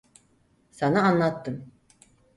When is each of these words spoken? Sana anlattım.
Sana 0.71 1.01
anlattım. 1.03 1.71